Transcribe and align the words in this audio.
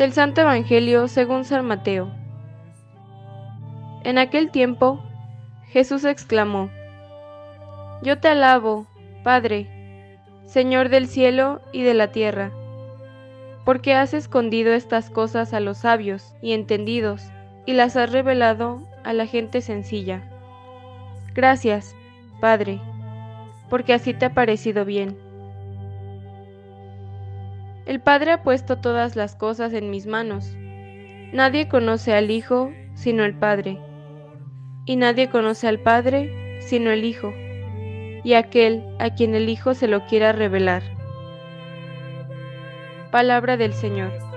Del 0.00 0.14
Santo 0.14 0.40
Evangelio 0.40 1.08
según 1.08 1.44
San 1.44 1.66
Mateo. 1.66 2.10
En 4.02 4.16
aquel 4.16 4.50
tiempo, 4.50 5.04
Jesús 5.66 6.06
exclamó, 6.06 6.70
Yo 8.00 8.18
te 8.18 8.28
alabo, 8.28 8.86
Padre, 9.24 10.16
Señor 10.46 10.88
del 10.88 11.06
cielo 11.06 11.60
y 11.70 11.82
de 11.82 11.92
la 11.92 12.12
tierra, 12.12 12.50
porque 13.66 13.92
has 13.92 14.14
escondido 14.14 14.72
estas 14.72 15.10
cosas 15.10 15.52
a 15.52 15.60
los 15.60 15.76
sabios 15.76 16.32
y 16.40 16.54
entendidos 16.54 17.30
y 17.66 17.74
las 17.74 17.94
has 17.96 18.10
revelado 18.10 18.80
a 19.04 19.12
la 19.12 19.26
gente 19.26 19.60
sencilla. 19.60 20.22
Gracias, 21.34 21.94
Padre, 22.40 22.80
porque 23.68 23.92
así 23.92 24.14
te 24.14 24.24
ha 24.24 24.32
parecido 24.32 24.86
bien. 24.86 25.29
El 27.90 27.98
Padre 27.98 28.30
ha 28.30 28.44
puesto 28.44 28.78
todas 28.78 29.16
las 29.16 29.34
cosas 29.34 29.72
en 29.72 29.90
mis 29.90 30.06
manos. 30.06 30.56
Nadie 31.32 31.66
conoce 31.66 32.14
al 32.14 32.30
Hijo 32.30 32.70
sino 32.94 33.24
el 33.24 33.34
Padre, 33.34 33.80
y 34.84 34.94
nadie 34.94 35.28
conoce 35.28 35.66
al 35.66 35.80
Padre 35.80 36.60
sino 36.60 36.92
el 36.92 37.04
Hijo, 37.04 37.34
y 38.22 38.34
aquel 38.34 38.84
a 39.00 39.10
quien 39.16 39.34
el 39.34 39.48
Hijo 39.48 39.74
se 39.74 39.88
lo 39.88 40.06
quiera 40.06 40.30
revelar. 40.30 40.84
Palabra 43.10 43.56
del 43.56 43.72
Señor. 43.74 44.29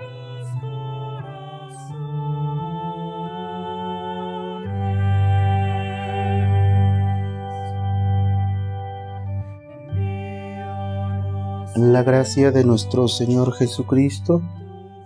La 11.75 12.03
gracia 12.03 12.51
de 12.51 12.63
nuestro 12.63 13.07
Señor 13.07 13.51
Jesucristo, 13.53 14.43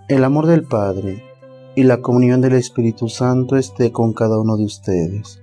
el 0.06 0.22
amor 0.22 0.44
del 0.44 0.64
Padre 0.64 1.24
y 1.74 1.84
la 1.84 2.02
comunión 2.02 2.42
del 2.42 2.52
Espíritu 2.52 3.08
Santo 3.08 3.56
esté 3.56 3.90
con 3.90 4.12
cada 4.12 4.38
uno 4.38 4.58
de 4.58 4.66
ustedes. 4.66 5.42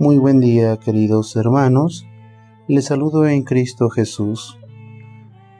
Muy 0.00 0.18
buen 0.18 0.40
día, 0.40 0.76
queridos 0.76 1.36
hermanos. 1.36 2.04
Les 2.66 2.86
saludo 2.86 3.28
en 3.28 3.44
Cristo 3.44 3.90
Jesús. 3.90 4.58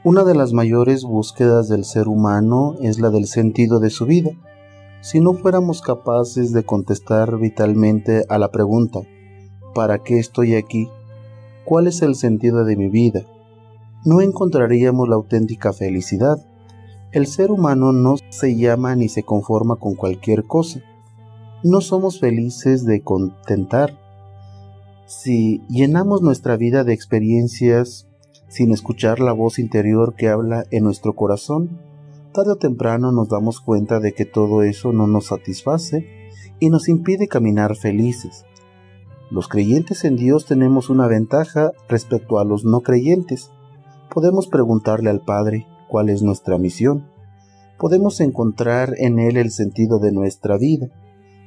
Una 0.03 0.25
de 0.25 0.35
las 0.35 0.53
mayores 0.53 1.05
búsquedas 1.05 1.69
del 1.69 1.85
ser 1.85 2.09
humano 2.09 2.75
es 2.83 2.99
la 2.99 3.11
del 3.11 3.29
sentido 3.29 3.79
de 3.79 3.91
su 3.91 4.07
vida. 4.07 4.33
Si 5.03 5.21
no 5.21 5.35
fuéramos 5.35 5.83
capaces 5.83 6.53
de 6.53 6.65
contestar 6.65 7.39
vitalmente 7.39 8.25
a 8.29 8.39
la 8.39 8.51
pregunta, 8.51 9.03
¿para 9.73 10.03
qué 10.03 10.19
estoy 10.19 10.57
aquí? 10.57 10.89
¿Cuál 11.65 11.87
es 11.87 12.03
el 12.03 12.17
sentido 12.17 12.65
de 12.65 12.75
mi 12.75 12.89
vida? 12.89 13.25
No 14.05 14.21
encontraríamos 14.21 15.09
la 15.09 15.17
auténtica 15.17 15.73
felicidad. 15.73 16.39
El 17.13 17.27
ser 17.27 17.51
humano 17.51 17.93
no 17.93 18.17
se 18.31 18.57
llama 18.57 18.97
ni 18.97 19.09
se 19.09 19.23
conforma 19.23 19.77
con 19.77 19.95
cualquier 19.95 20.45
cosa. 20.45 20.81
No 21.63 21.81
somos 21.81 22.21
felices 22.21 22.85
de 22.85 23.03
contentar. 23.03 23.99
Si 25.07 25.63
llenamos 25.69 26.23
nuestra 26.23 26.57
vida 26.57 26.85
de 26.85 26.95
experiencias 26.95 28.07
sin 28.49 28.73
escuchar 28.73 29.21
la 29.21 29.33
voz 29.33 29.59
interior 29.59 30.15
que 30.15 30.29
habla 30.29 30.65
en 30.71 30.85
nuestro 30.85 31.15
corazón, 31.15 31.79
tarde 32.33 32.53
o 32.53 32.57
temprano 32.57 33.13
nos 33.13 33.29
damos 33.29 33.61
cuenta 33.61 34.01
de 34.01 34.13
que 34.13 34.25
todo 34.25 34.63
eso 34.63 34.93
no 34.93 35.07
nos 35.07 35.27
satisface 35.27 36.07
y 36.59 36.71
nos 36.71 36.89
impide 36.89 37.29
caminar 37.29 37.77
felices. 37.77 38.45
Los 39.31 39.47
creyentes 39.47 40.05
en 40.05 40.17
Dios 40.17 40.47
tenemos 40.47 40.91
una 40.91 41.07
ventaja 41.07 41.73
respecto 41.89 42.39
a 42.39 42.45
los 42.45 42.65
no 42.65 42.81
creyentes 42.81 43.51
podemos 44.13 44.49
preguntarle 44.49 45.09
al 45.11 45.21
Padre 45.21 45.67
cuál 45.89 46.11
es 46.11 46.23
nuestra 46.23 46.59
misión. 46.59 47.07
Podemos 47.79 48.21
encontrar 48.21 48.95
en 48.99 49.19
Él 49.19 49.37
el 49.37 49.51
sentido 49.51 49.99
de 49.99 50.13
nuestra 50.13 50.59
vida. 50.59 50.89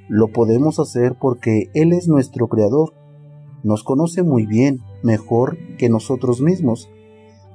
Lo 0.08 0.30
podemos 0.30 0.80
hacer 0.80 1.16
porque 1.20 1.70
Él 1.74 1.94
es 1.94 2.08
nuestro 2.08 2.48
Creador. 2.48 2.94
Nos 3.64 3.84
conoce 3.84 4.24
muy 4.24 4.46
bien, 4.46 4.80
mejor 5.04 5.58
que 5.78 5.90
nosotros 5.90 6.42
mismos. 6.42 6.90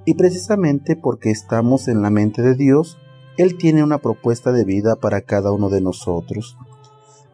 Y 0.05 0.15
precisamente 0.15 0.97
porque 0.97 1.31
estamos 1.31 1.89
en 1.89 2.03
la 2.03 2.11
mente 2.11 2.41
de 2.43 2.55
Dios, 2.55 2.99
Él 3.37 3.59
tiene 3.59 3.83
una 3.83 3.99
propuesta 3.99 4.53
de 4.53 4.65
vida 4.65 4.97
para 4.97 5.23
cada 5.23 5.53
uno 5.53 5.69
de 5.69 5.81
nosotros. 5.81 6.57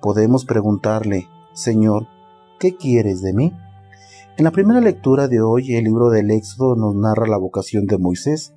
Podemos 0.01 0.45
preguntarle, 0.45 1.29
Señor, 1.53 2.07
¿qué 2.59 2.77
quieres 2.77 3.23
de 3.23 3.33
mí? 3.33 3.53
En 4.37 4.43
la 4.43 4.51
primera 4.51 4.81
lectura 4.81 5.29
de 5.29 5.41
hoy, 5.41 5.77
el 5.77 5.85
libro 5.85 6.11
del 6.11 6.33
Éxodo 6.33 6.75
nos 6.75 6.97
narra 6.97 7.29
la 7.29 7.37
vocación 7.37 7.87
de 7.87 7.99
Moisés. 7.99 8.53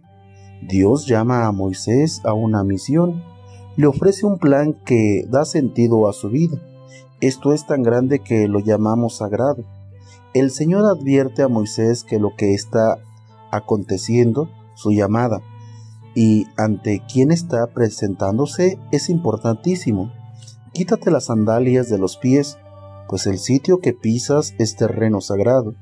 Dios 0.68 1.06
llama 1.06 1.46
a 1.46 1.52
Moisés 1.52 2.20
a 2.26 2.34
una 2.34 2.64
misión, 2.64 3.24
le 3.76 3.86
ofrece 3.86 4.26
un 4.26 4.40
plan 4.40 4.74
que 4.74 5.28
da 5.30 5.46
sentido 5.46 6.10
a 6.10 6.14
su 6.14 6.30
vida. 6.30 6.58
Esto 7.22 7.54
es 7.54 7.68
tan 7.68 7.84
grande 7.84 8.24
que 8.24 8.48
lo 8.48 8.60
llamamos 8.60 9.18
sagrado. 9.18 9.66
El 10.34 10.50
Señor 10.50 10.84
advierte 10.86 11.44
a 11.44 11.48
Moisés 11.48 12.04
que 12.04 12.18
lo 12.18 12.36
que 12.36 12.56
está 12.56 12.98
aconteciendo, 13.52 14.50
su 14.74 14.90
llamada, 14.94 15.42
y 16.16 16.48
ante 16.58 17.04
quien 17.08 17.32
está 17.32 17.68
presentándose 17.68 18.80
es 18.92 19.12
importantísimo. 19.12 20.12
Quítate 20.74 21.12
las 21.12 21.26
sandalias 21.26 21.88
de 21.88 22.00
los 22.00 22.18
pies, 22.18 22.58
pues 23.08 23.26
el 23.28 23.40
sitio 23.40 23.80
que 23.80 23.94
pisas 23.94 24.54
es 24.58 24.76
terreno 24.76 25.22
sagrado. 25.22 25.76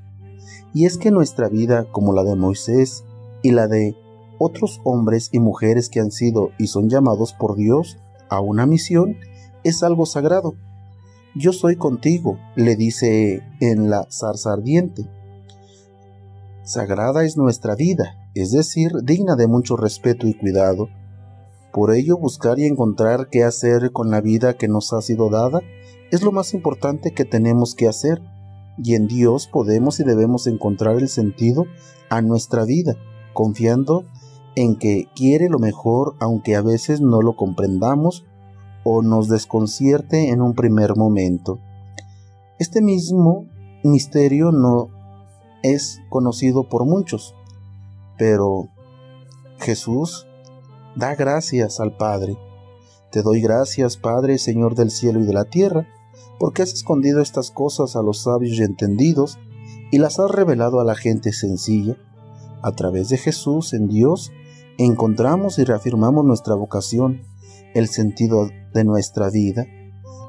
Y 0.74 0.86
es 0.86 0.98
que 0.98 1.12
nuestra 1.12 1.50
vida, 1.50 1.86
como 1.92 2.14
la 2.14 2.24
de 2.24 2.36
Moisés 2.36 3.04
y 3.42 3.52
la 3.52 3.68
de 3.68 3.96
otros 4.38 4.82
hombres 4.84 5.30
y 5.32 5.40
mujeres 5.40 5.90
que 5.90 6.00
han 6.00 6.12
sido 6.12 6.52
y 6.58 6.68
son 6.68 6.90
llamados 6.90 7.34
por 7.34 7.56
Dios 7.56 7.98
a 8.30 8.42
una 8.42 8.66
misión, 8.66 9.18
es 9.64 9.84
algo 9.84 10.06
sagrado. 10.06 10.56
Yo 11.36 11.54
soy 11.54 11.76
contigo, 11.76 12.38
le 12.56 12.76
dice 12.76 13.42
en 13.60 13.90
la 13.90 14.08
zarza 14.12 14.54
ardiente. 14.54 15.10
Sagrada 16.64 17.24
es 17.24 17.38
nuestra 17.38 17.76
vida, 17.76 18.30
es 18.34 18.52
decir, 18.52 18.92
digna 19.04 19.36
de 19.36 19.48
mucho 19.48 19.78
respeto 19.78 20.28
y 20.28 20.34
cuidado. 20.34 20.90
Por 21.72 21.94
ello, 21.94 22.18
buscar 22.18 22.58
y 22.58 22.66
encontrar 22.66 23.28
qué 23.30 23.44
hacer 23.44 23.92
con 23.92 24.12
la 24.12 24.22
vida 24.22 24.56
que 24.56 24.68
nos 24.68 24.94
ha 24.94 25.02
sido 25.02 25.30
dada 25.30 25.62
es 26.12 26.22
lo 26.22 26.32
más 26.32 26.54
importante 26.54 27.12
que 27.12 27.26
tenemos 27.26 27.76
que 27.76 27.88
hacer, 27.88 28.22
y 28.78 28.96
en 28.96 29.08
Dios 29.08 29.48
podemos 29.48 30.00
y 30.00 30.04
debemos 30.04 30.48
encontrar 30.48 30.98
el 30.98 31.10
sentido 31.10 31.66
a 32.10 32.22
nuestra 32.22 32.66
vida, 32.66 32.96
confiando 33.34 34.06
en 34.56 34.78
que 34.78 35.08
quiere 35.16 35.50
lo 35.50 35.60
mejor 35.60 36.16
aunque 36.20 36.56
a 36.56 36.62
veces 36.62 37.02
no 37.02 37.22
lo 37.22 37.36
comprendamos 37.36 38.26
o 38.84 39.02
nos 39.02 39.28
desconcierte 39.28 40.30
en 40.30 40.42
un 40.42 40.54
primer 40.54 40.96
momento. 40.96 41.60
Este 42.60 42.82
mismo 42.82 43.46
misterio 43.84 44.52
no 44.52 44.90
es 45.64 46.02
conocido 46.10 46.70
por 46.70 46.86
muchos, 46.86 47.36
pero 48.18 48.70
Jesús 49.60 50.28
da 50.96 51.16
gracias 51.16 51.80
al 51.80 51.98
Padre. 51.98 52.38
Te 53.12 53.22
doy 53.22 53.42
gracias, 53.42 53.98
Padre, 53.98 54.38
Señor 54.38 54.76
del 54.76 54.92
cielo 54.92 55.20
y 55.20 55.26
de 55.26 55.34
la 55.34 55.46
tierra, 55.46 55.88
porque 56.40 56.62
has 56.62 56.74
escondido 56.74 57.22
estas 57.22 57.52
cosas 57.52 57.96
a 57.96 58.02
los 58.02 58.24
sabios 58.24 58.58
y 58.58 58.64
entendidos 58.64 59.40
y 59.92 59.98
las 59.98 60.20
has 60.20 60.32
revelado 60.32 60.80
a 60.80 60.84
la 60.84 60.96
gente 60.96 61.32
sencilla. 61.34 61.98
A 62.62 62.72
través 62.72 63.10
de 63.10 63.18
Jesús 63.18 63.74
en 63.74 63.88
Dios 63.88 64.32
encontramos 64.78 65.60
y 65.60 65.64
reafirmamos 65.64 66.26
nuestra 66.26 66.56
vocación, 66.56 67.22
el 67.74 67.88
sentido 67.88 68.50
de 68.74 68.84
nuestra 68.84 69.30
vida. 69.30 69.66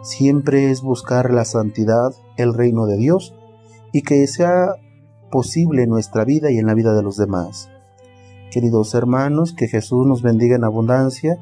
Siempre 0.02 0.70
es 0.70 0.82
buscar 0.82 1.32
la 1.32 1.44
santidad, 1.44 2.12
el 2.36 2.54
reino 2.54 2.86
de 2.86 2.96
Dios 2.96 3.34
y 3.92 4.02
que 4.02 4.26
sea 4.26 4.74
posible 5.30 5.82
en 5.82 5.90
nuestra 5.90 6.24
vida 6.24 6.50
y 6.50 6.58
en 6.58 6.66
la 6.66 6.74
vida 6.74 6.94
de 6.94 7.02
los 7.02 7.16
demás. 7.16 7.68
Queridos 8.50 8.94
hermanos, 8.94 9.52
que 9.52 9.68
Jesús 9.68 10.06
nos 10.06 10.22
bendiga 10.22 10.56
en 10.56 10.64
abundancia 10.64 11.38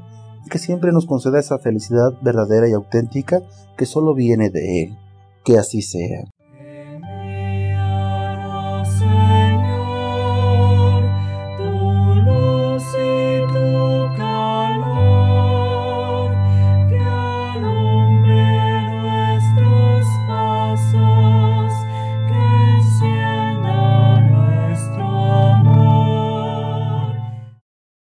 que 0.50 0.58
siempre 0.58 0.92
nos 0.92 1.06
conceda 1.06 1.40
esa 1.40 1.58
felicidad 1.58 2.12
verdadera 2.22 2.68
y 2.68 2.72
auténtica 2.72 3.42
que 3.76 3.86
solo 3.86 4.14
viene 4.14 4.50
de 4.50 4.82
Él. 4.82 4.98
Que 5.44 5.58
así 5.58 5.82
sea. 5.82 6.24